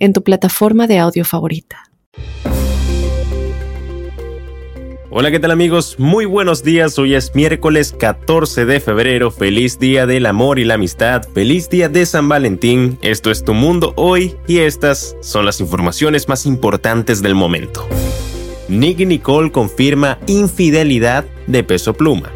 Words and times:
en 0.00 0.12
tu 0.12 0.24
plataforma 0.24 0.88
de 0.88 0.98
audio 0.98 1.24
favorita. 1.24 1.84
Hola, 5.12 5.32
¿qué 5.32 5.40
tal 5.40 5.50
amigos? 5.50 5.96
Muy 5.98 6.24
buenos 6.24 6.62
días. 6.62 6.96
Hoy 6.96 7.14
es 7.16 7.34
miércoles 7.34 7.92
14 7.98 8.64
de 8.64 8.78
febrero. 8.78 9.32
Feliz 9.32 9.78
día 9.80 10.06
del 10.06 10.24
amor 10.24 10.60
y 10.60 10.64
la 10.64 10.74
amistad. 10.74 11.22
Feliz 11.34 11.68
día 11.68 11.88
de 11.88 12.06
San 12.06 12.28
Valentín. 12.28 12.96
Esto 13.02 13.32
es 13.32 13.44
Tu 13.44 13.52
Mundo 13.52 13.92
hoy 13.96 14.36
y 14.46 14.58
estas 14.58 15.16
son 15.20 15.44
las 15.44 15.60
informaciones 15.60 16.28
más 16.28 16.46
importantes 16.46 17.22
del 17.22 17.34
momento. 17.34 17.88
Nicky 18.68 19.04
Nicole 19.04 19.50
confirma 19.50 20.18
infidelidad 20.28 21.24
de 21.48 21.64
peso 21.64 21.92
pluma. 21.92 22.30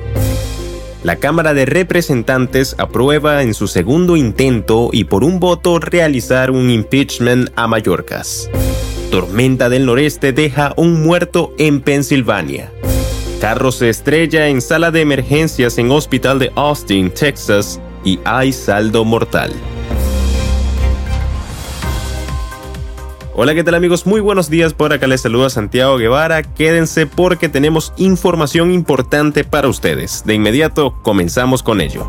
La 1.04 1.16
Cámara 1.16 1.52
de 1.52 1.66
Representantes 1.66 2.74
aprueba 2.78 3.42
en 3.42 3.52
su 3.52 3.66
segundo 3.66 4.16
intento 4.16 4.88
y 4.90 5.04
por 5.04 5.22
un 5.22 5.38
voto 5.38 5.78
realizar 5.78 6.50
un 6.50 6.70
impeachment 6.70 7.50
a 7.56 7.66
Mallorcas. 7.68 8.48
Tormenta 9.10 9.68
del 9.68 9.84
noreste 9.84 10.32
deja 10.32 10.72
un 10.78 11.02
muerto 11.02 11.52
en 11.58 11.82
Pensilvania. 11.82 12.72
Carro 13.38 13.70
se 13.70 13.90
estrella 13.90 14.48
en 14.48 14.62
sala 14.62 14.90
de 14.90 15.02
emergencias 15.02 15.76
en 15.76 15.90
hospital 15.90 16.38
de 16.38 16.50
Austin, 16.54 17.10
Texas, 17.10 17.82
y 18.02 18.18
hay 18.24 18.54
saldo 18.54 19.04
mortal. 19.04 19.52
Hola, 23.36 23.52
¿qué 23.56 23.64
tal 23.64 23.74
amigos? 23.74 24.06
Muy 24.06 24.20
buenos 24.20 24.48
días, 24.48 24.74
por 24.74 24.92
acá 24.92 25.08
les 25.08 25.22
saluda 25.22 25.50
Santiago 25.50 25.96
Guevara. 25.96 26.44
Quédense 26.44 27.08
porque 27.08 27.48
tenemos 27.48 27.92
información 27.96 28.70
importante 28.70 29.42
para 29.42 29.66
ustedes. 29.66 30.22
De 30.24 30.34
inmediato 30.34 30.94
comenzamos 31.02 31.64
con 31.64 31.80
ello. 31.80 32.06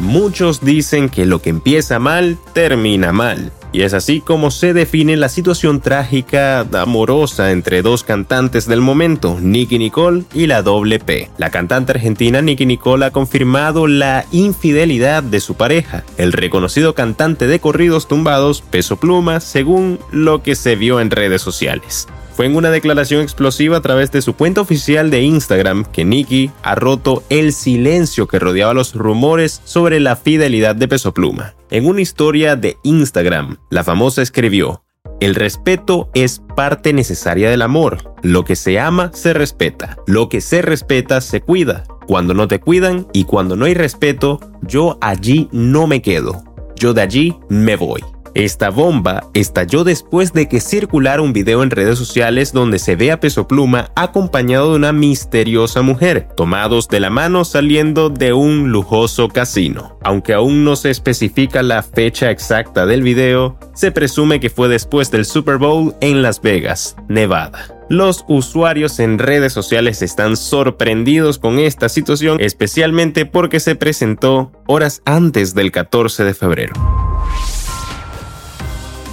Muchos 0.00 0.64
dicen 0.64 1.08
que 1.08 1.24
lo 1.24 1.40
que 1.40 1.50
empieza 1.50 2.00
mal, 2.00 2.36
termina 2.52 3.12
mal. 3.12 3.52
Y 3.72 3.82
es 3.82 3.94
así 3.94 4.20
como 4.20 4.50
se 4.50 4.74
define 4.74 5.16
la 5.16 5.30
situación 5.30 5.80
trágica 5.80 6.60
amorosa 6.74 7.52
entre 7.52 7.80
dos 7.80 8.04
cantantes 8.04 8.66
del 8.66 8.82
momento, 8.82 9.38
Nicky 9.40 9.78
Nicole 9.78 10.24
y 10.34 10.46
la 10.46 10.60
doble 10.60 10.98
P. 10.98 11.30
La 11.38 11.50
cantante 11.50 11.92
argentina 11.92 12.42
Nicky 12.42 12.66
Nicole 12.66 13.06
ha 13.06 13.10
confirmado 13.10 13.86
la 13.86 14.26
infidelidad 14.30 15.22
de 15.22 15.40
su 15.40 15.54
pareja, 15.54 16.04
el 16.18 16.32
reconocido 16.32 16.94
cantante 16.94 17.46
de 17.46 17.60
corridos 17.60 18.08
tumbados 18.08 18.60
Peso 18.60 18.96
Pluma, 18.96 19.40
según 19.40 19.98
lo 20.10 20.42
que 20.42 20.54
se 20.54 20.76
vio 20.76 21.00
en 21.00 21.10
redes 21.10 21.40
sociales. 21.40 22.08
Fue 22.42 22.48
en 22.48 22.56
una 22.56 22.72
declaración 22.72 23.20
explosiva 23.20 23.76
a 23.76 23.82
través 23.82 24.10
de 24.10 24.20
su 24.20 24.34
cuenta 24.34 24.60
oficial 24.62 25.12
de 25.12 25.22
Instagram 25.22 25.84
que 25.84 26.04
Nicky 26.04 26.50
ha 26.64 26.74
roto 26.74 27.22
el 27.28 27.52
silencio 27.52 28.26
que 28.26 28.40
rodeaba 28.40 28.74
los 28.74 28.96
rumores 28.96 29.60
sobre 29.64 30.00
la 30.00 30.16
fidelidad 30.16 30.74
de 30.74 30.88
Peso 30.88 31.14
Pluma. 31.14 31.54
En 31.70 31.86
una 31.86 32.00
historia 32.00 32.56
de 32.56 32.78
Instagram, 32.82 33.58
la 33.70 33.84
famosa 33.84 34.22
escribió, 34.22 34.82
el 35.20 35.36
respeto 35.36 36.10
es 36.14 36.42
parte 36.56 36.92
necesaria 36.92 37.48
del 37.48 37.62
amor. 37.62 38.12
Lo 38.22 38.44
que 38.44 38.56
se 38.56 38.80
ama 38.80 39.12
se 39.14 39.34
respeta. 39.34 39.98
Lo 40.08 40.28
que 40.28 40.40
se 40.40 40.62
respeta 40.62 41.20
se 41.20 41.42
cuida. 41.42 41.84
Cuando 42.08 42.34
no 42.34 42.48
te 42.48 42.58
cuidan 42.58 43.06
y 43.12 43.22
cuando 43.22 43.54
no 43.54 43.66
hay 43.66 43.74
respeto, 43.74 44.40
yo 44.62 44.98
allí 45.00 45.48
no 45.52 45.86
me 45.86 46.02
quedo. 46.02 46.42
Yo 46.74 46.92
de 46.92 47.02
allí 47.02 47.36
me 47.48 47.76
voy. 47.76 48.02
Esta 48.34 48.70
bomba 48.70 49.28
estalló 49.34 49.84
después 49.84 50.32
de 50.32 50.48
que 50.48 50.60
circulara 50.60 51.20
un 51.20 51.34
video 51.34 51.62
en 51.62 51.70
redes 51.70 51.98
sociales 51.98 52.54
donde 52.54 52.78
se 52.78 52.96
ve 52.96 53.12
a 53.12 53.20
Peso 53.20 53.46
Pluma 53.46 53.90
acompañado 53.94 54.70
de 54.70 54.76
una 54.76 54.92
misteriosa 54.92 55.82
mujer, 55.82 56.28
tomados 56.34 56.88
de 56.88 57.00
la 57.00 57.10
mano 57.10 57.44
saliendo 57.44 58.08
de 58.08 58.32
un 58.32 58.72
lujoso 58.72 59.28
casino. 59.28 59.98
Aunque 60.02 60.32
aún 60.32 60.64
no 60.64 60.76
se 60.76 60.88
especifica 60.88 61.62
la 61.62 61.82
fecha 61.82 62.30
exacta 62.30 62.86
del 62.86 63.02
video, 63.02 63.58
se 63.74 63.92
presume 63.92 64.40
que 64.40 64.48
fue 64.48 64.68
después 64.68 65.10
del 65.10 65.26
Super 65.26 65.58
Bowl 65.58 65.94
en 66.00 66.22
Las 66.22 66.40
Vegas, 66.40 66.96
Nevada. 67.08 67.66
Los 67.90 68.24
usuarios 68.28 68.98
en 68.98 69.18
redes 69.18 69.52
sociales 69.52 70.00
están 70.00 70.38
sorprendidos 70.38 71.38
con 71.38 71.58
esta 71.58 71.90
situación, 71.90 72.38
especialmente 72.40 73.26
porque 73.26 73.60
se 73.60 73.74
presentó 73.74 74.52
horas 74.66 75.02
antes 75.04 75.54
del 75.54 75.70
14 75.70 76.24
de 76.24 76.32
febrero. 76.32 77.11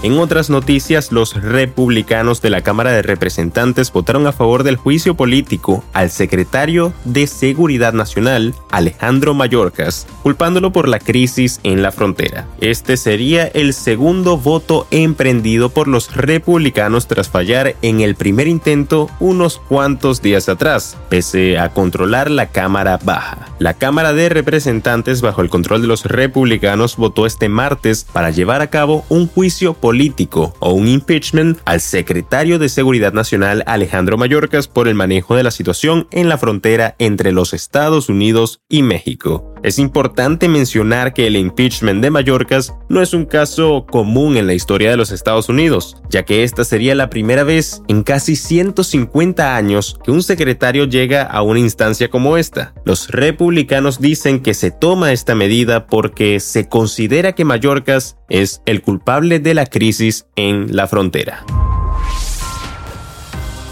En 0.01 0.17
otras 0.17 0.49
noticias, 0.49 1.11
los 1.11 1.33
republicanos 1.33 2.41
de 2.41 2.49
la 2.49 2.61
Cámara 2.61 2.91
de 2.91 3.01
Representantes 3.01 3.91
votaron 3.91 4.27
a 4.27 4.31
favor 4.31 4.63
del 4.63 4.77
juicio 4.77 5.15
político 5.15 5.83
al 5.91 6.09
secretario 6.09 6.93
de 7.03 7.27
Seguridad 7.27 7.91
Nacional, 7.91 8.53
Alejandro 8.71 9.33
Mayorkas, 9.33 10.07
culpándolo 10.23 10.71
por 10.71 10.87
la 10.87 10.99
crisis 10.99 11.59
en 11.63 11.81
la 11.81 11.91
frontera. 11.91 12.47
Este 12.61 12.95
sería 12.95 13.47
el 13.47 13.73
segundo 13.73 14.37
voto 14.37 14.87
emprendido 14.89 15.67
por 15.67 15.89
los 15.89 16.15
republicanos 16.15 17.07
tras 17.07 17.27
fallar 17.27 17.75
en 17.81 17.99
el 17.99 18.15
primer 18.15 18.47
intento 18.47 19.09
unos 19.19 19.57
cuantos 19.67 20.21
días 20.21 20.47
atrás, 20.47 20.95
pese 21.09 21.59
a 21.59 21.73
controlar 21.73 22.31
la 22.31 22.47
Cámara 22.47 22.97
Baja. 23.03 23.48
La 23.59 23.73
Cámara 23.73 24.13
de 24.13 24.29
Representantes, 24.29 25.21
bajo 25.21 25.41
el 25.41 25.49
control 25.49 25.81
de 25.81 25.87
los 25.89 26.05
republicanos, 26.05 26.95
votó 26.95 27.25
este 27.25 27.49
martes 27.49 28.05
para 28.05 28.29
llevar 28.29 28.61
a 28.61 28.69
cabo 28.69 29.03
un 29.09 29.27
juicio 29.27 29.73
político 29.73 30.55
o 30.59 30.71
un 30.71 30.87
impeachment 30.87 31.59
al 31.65 31.81
secretario 31.81 32.57
de 32.57 32.69
Seguridad 32.69 33.11
Nacional 33.11 33.65
Alejandro 33.67 34.17
Mayorkas 34.17 34.69
por 34.69 34.87
el 34.87 34.95
manejo 34.95 35.35
de 35.35 35.43
la 35.43 35.51
situación 35.51 36.07
en 36.11 36.29
la 36.29 36.37
frontera 36.37 36.95
entre 36.99 37.33
los 37.33 37.53
Estados 37.53 38.07
Unidos 38.07 38.61
y 38.69 38.81
México. 38.81 39.48
Es 39.61 39.77
importante 39.77 40.47
mencionar 40.47 41.13
que 41.13 41.27
el 41.27 41.35
impeachment 41.35 42.01
de 42.01 42.11
Mayorkas 42.11 42.73
no 42.87 43.01
es 43.01 43.13
un 43.13 43.25
caso 43.25 43.85
común 43.89 44.37
en 44.37 44.47
la 44.47 44.53
historia 44.53 44.89
de 44.89 44.97
los 44.97 45.11
Estados 45.11 45.49
Unidos, 45.49 45.97
ya 46.09 46.23
que 46.23 46.43
esta 46.43 46.63
sería 46.63 46.95
la 46.95 47.09
primera 47.09 47.43
vez 47.43 47.81
en 47.89 48.03
casi 48.03 48.35
150 48.35 49.55
años 49.55 49.99
que 50.03 50.11
un 50.11 50.23
secretario 50.23 50.85
llega 50.85 51.23
a 51.23 51.41
una 51.41 51.59
instancia 51.59 52.09
como 52.09 52.37
esta. 52.37 52.73
Los 52.85 53.09
republicanos 53.09 53.99
dicen 53.99 54.39
que 54.39 54.53
se 54.53 54.71
toma 54.71 55.11
esta 55.11 55.35
medida 55.35 55.87
porque 55.87 56.39
se 56.39 56.69
considera 56.69 57.33
que 57.33 57.45
Mayorkas 57.45 58.17
es 58.29 58.61
el 58.65 58.81
culpable 58.81 59.39
de 59.39 59.53
la 59.53 59.65
crisis 59.65 60.25
en 60.35 60.75
la 60.75 60.87
frontera. 60.87 61.45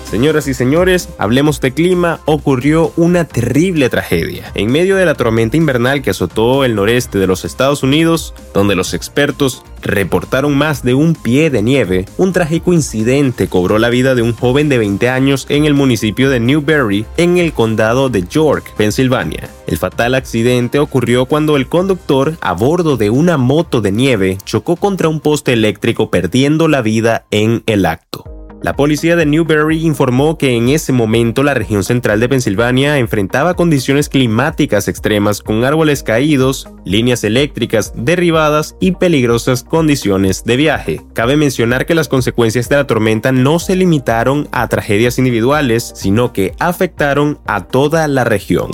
Señoras 0.09 0.47
y 0.47 0.53
señores, 0.53 1.09
hablemos 1.17 1.59
de 1.59 1.73
clima, 1.73 2.21
ocurrió 2.23 2.93
una 2.95 3.25
terrible 3.25 3.89
tragedia. 3.89 4.53
En 4.55 4.71
medio 4.71 4.95
de 4.95 5.05
la 5.05 5.15
tormenta 5.15 5.57
invernal 5.57 6.01
que 6.01 6.11
azotó 6.11 6.63
el 6.63 6.75
noreste 6.75 7.17
de 7.19 7.27
los 7.27 7.43
Estados 7.43 7.83
Unidos, 7.83 8.33
donde 8.53 8.77
los 8.77 8.93
expertos 8.93 9.63
reportaron 9.81 10.57
más 10.57 10.81
de 10.81 10.93
un 10.93 11.13
pie 11.13 11.49
de 11.49 11.61
nieve, 11.61 12.05
un 12.17 12.31
trágico 12.31 12.71
incidente 12.71 13.49
cobró 13.49 13.79
la 13.79 13.89
vida 13.89 14.15
de 14.15 14.21
un 14.21 14.31
joven 14.31 14.69
de 14.69 14.77
20 14.77 15.09
años 15.09 15.45
en 15.49 15.65
el 15.65 15.73
municipio 15.73 16.29
de 16.29 16.39
Newberry, 16.39 17.05
en 17.17 17.37
el 17.37 17.51
condado 17.51 18.07
de 18.07 18.23
York, 18.23 18.73
Pensilvania. 18.77 19.49
El 19.67 19.77
fatal 19.77 20.15
accidente 20.15 20.79
ocurrió 20.79 21.25
cuando 21.25 21.57
el 21.57 21.67
conductor, 21.67 22.37
a 22.39 22.53
bordo 22.53 22.95
de 22.95 23.09
una 23.09 23.35
moto 23.35 23.81
de 23.81 23.91
nieve, 23.91 24.37
chocó 24.45 24.77
contra 24.77 25.09
un 25.09 25.19
poste 25.19 25.51
eléctrico 25.51 26.09
perdiendo 26.09 26.69
la 26.69 26.81
vida 26.81 27.25
en 27.29 27.61
el 27.65 27.85
acto. 27.85 28.36
La 28.63 28.73
policía 28.73 29.15
de 29.15 29.25
Newberry 29.25 29.85
informó 29.85 30.37
que 30.37 30.55
en 30.55 30.69
ese 30.69 30.91
momento 30.91 31.43
la 31.43 31.53
región 31.53 31.83
central 31.83 32.19
de 32.19 32.27
Pensilvania 32.27 32.97
enfrentaba 32.97 33.53
condiciones 33.53 34.09
climáticas 34.09 34.87
extremas 34.87 35.41
con 35.41 35.63
árboles 35.63 36.01
caídos, 36.01 36.67
líneas 36.83 37.23
eléctricas 37.23 37.93
derribadas 37.95 38.75
y 38.79 38.93
peligrosas 38.93 39.63
condiciones 39.63 40.43
de 40.43 40.57
viaje. 40.57 41.01
Cabe 41.13 41.37
mencionar 41.37 41.85
que 41.85 41.95
las 41.95 42.07
consecuencias 42.07 42.67
de 42.67 42.77
la 42.77 42.87
tormenta 42.87 43.31
no 43.31 43.59
se 43.59 43.75
limitaron 43.75 44.47
a 44.51 44.67
tragedias 44.67 45.19
individuales, 45.19 45.91
sino 45.95 46.33
que 46.33 46.53
afectaron 46.59 47.39
a 47.45 47.65
toda 47.67 48.07
la 48.07 48.23
región. 48.23 48.71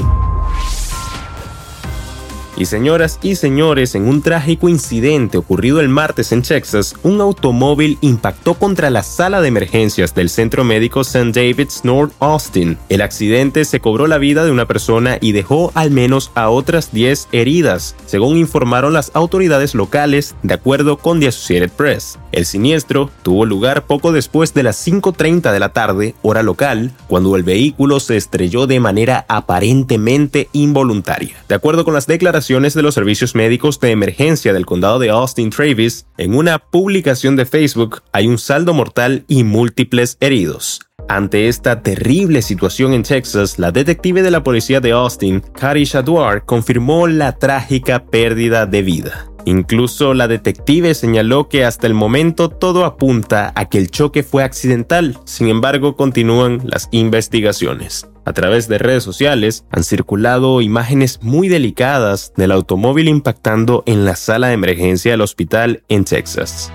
Y 2.56 2.66
señoras 2.66 3.18
y 3.24 3.36
señores, 3.36 3.96
en 3.96 4.08
un 4.08 4.22
trágico 4.22 4.70
incidente 4.70 5.40
ocurrido 5.40 5.80
el 5.80 5.90
martes 5.90 6.32
en 6.32 6.44
Texas, 6.44 6.94
un 7.02 7.20
automóvil 7.20 7.98
impactó 8.02 8.54
contra 8.54 8.92
la 8.92 9.02
sala 9.02 9.42
de 9.42 9.48
emergencias 9.48 10.14
del 10.14 10.30
Centro 10.30 10.64
Médico 10.64 11.02
St. 11.02 11.32
David's 11.32 11.84
North 11.84 12.14
Austin. 12.20 12.78
El 12.90 13.02
accidente 13.02 13.66
se 13.66 13.80
cobró 13.80 14.06
la 14.06 14.20
vida 14.20 14.46
de 14.46 14.52
una 14.52 14.68
persona 14.68 15.18
y 15.20 15.32
dejó 15.32 15.72
al 15.74 15.90
menos 15.90 16.32
a 16.36 16.50
otras 16.50 16.92
10 16.92 17.30
heridas, 17.32 17.96
según 18.06 18.38
informaron 18.38 18.94
las 18.94 19.10
autoridades 19.16 19.74
locales, 19.74 20.36
de 20.44 20.54
acuerdo 20.54 20.98
con 20.98 21.20
The 21.20 21.30
Associated 21.30 21.72
Press. 21.72 22.20
El 22.32 22.46
siniestro 22.46 23.10
tuvo 23.24 23.46
lugar 23.46 23.86
poco 23.86 24.12
después 24.12 24.54
de 24.54 24.64
las 24.64 24.88
5.30 24.88 25.52
de 25.52 25.60
la 25.60 25.70
tarde, 25.70 26.14
hora 26.22 26.44
local, 26.44 26.92
cuando 27.08 27.36
el 27.36 27.44
vehículo 27.44 28.00
se 28.00 28.16
estrelló 28.16 28.68
de 28.68 28.80
manera 28.80 29.26
aparentemente 29.28 30.50
involuntaria. 30.52 31.36
De 31.48 31.56
acuerdo 31.56 31.84
con 31.84 31.94
las 31.94 32.08
declaraciones 32.08 32.43
de 32.48 32.82
los 32.82 32.94
servicios 32.94 33.36
médicos 33.36 33.80
de 33.80 33.92
emergencia 33.92 34.54
del 34.54 34.66
condado 34.66 35.00
de 35.00 35.10
Austin 35.10 35.50
Travis, 35.50 36.06
en 36.18 36.36
una 36.36 36.60
publicación 36.60 37.36
de 37.36 37.46
Facebook 37.46 38.02
hay 38.12 38.28
un 38.28 38.38
saldo 38.38 38.74
mortal 38.74 39.24
y 39.28 39.44
múltiples 39.44 40.18
heridos. 40.20 40.82
Ante 41.08 41.48
esta 41.48 41.82
terrible 41.82 42.42
situación 42.42 42.94
en 42.94 43.04
Texas, 43.04 43.60
la 43.60 43.72
detective 43.72 44.22
de 44.22 44.32
la 44.32 44.44
policía 44.44 44.82
de 44.82 44.92
Austin, 44.92 45.40
Kari 45.40 45.86
Shadwar, 45.86 46.46
confirmó 46.46 47.08
la 47.08 47.38
trágica 47.38 48.06
pérdida 48.06 48.66
de 48.66 48.82
vida. 48.82 49.33
Incluso 49.46 50.14
la 50.14 50.28
detective 50.28 50.94
señaló 50.94 51.50
que 51.50 51.66
hasta 51.66 51.88
el 51.88 51.94
momento 51.94 52.50
todo 52.50 52.86
apunta 52.86 53.52
a 53.56 53.66
que 53.66 53.78
el 53.78 53.92
choque 53.92 54.24
fue 54.24 54.44
accidental, 54.44 55.18
sin 55.26 55.48
embargo 55.48 55.96
continúan 55.96 56.62
las 56.66 56.88
investigaciones. 56.92 58.08
A 58.26 58.32
través 58.32 58.70
de 58.70 58.78
redes 58.78 59.04
sociales 59.04 59.66
han 59.70 59.84
circulado 59.84 60.62
imágenes 60.62 61.20
muy 61.22 61.50
delicadas 61.50 62.32
del 62.38 62.52
automóvil 62.52 63.10
impactando 63.10 63.84
en 63.86 64.06
la 64.06 64.16
sala 64.16 64.48
de 64.48 64.54
emergencia 64.54 65.12
del 65.12 65.22
hospital 65.22 65.84
en 65.90 66.06
Texas. 66.06 66.72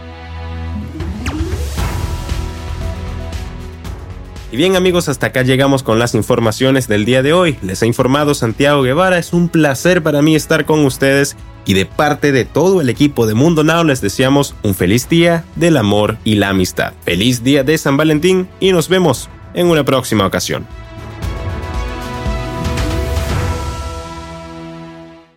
Y 4.50 4.56
bien 4.56 4.76
amigos, 4.76 5.10
hasta 5.10 5.26
acá 5.26 5.42
llegamos 5.42 5.82
con 5.82 5.98
las 5.98 6.14
informaciones 6.14 6.88
del 6.88 7.04
día 7.04 7.22
de 7.22 7.34
hoy. 7.34 7.58
Les 7.60 7.82
ha 7.82 7.86
informado 7.86 8.32
Santiago 8.34 8.82
Guevara, 8.82 9.18
es 9.18 9.34
un 9.34 9.50
placer 9.50 10.02
para 10.02 10.22
mí 10.22 10.34
estar 10.34 10.64
con 10.64 10.86
ustedes 10.86 11.36
y 11.66 11.74
de 11.74 11.84
parte 11.84 12.32
de 12.32 12.46
todo 12.46 12.80
el 12.80 12.88
equipo 12.88 13.26
de 13.26 13.34
Mundo 13.34 13.62
Now 13.62 13.84
les 13.84 14.00
deseamos 14.00 14.54
un 14.62 14.74
feliz 14.74 15.06
día 15.06 15.44
del 15.56 15.76
amor 15.76 16.16
y 16.24 16.36
la 16.36 16.48
amistad. 16.48 16.94
Feliz 17.04 17.44
día 17.44 17.62
de 17.62 17.76
San 17.76 17.98
Valentín 17.98 18.48
y 18.58 18.72
nos 18.72 18.88
vemos 18.88 19.28
en 19.52 19.66
una 19.66 19.84
próxima 19.84 20.26
ocasión. 20.26 20.66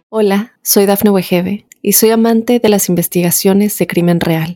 Hola, 0.08 0.54
soy 0.62 0.86
Dafne 0.86 1.10
Wegebe 1.10 1.66
y 1.81 1.94
soy 1.94 2.12
amante 2.12 2.60
de 2.60 2.69
las 2.69 2.88
investigaciones 2.88 3.78
de 3.78 3.88
crimen 3.88 4.22
real. 4.22 4.56